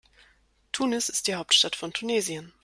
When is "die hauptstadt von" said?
1.27-1.93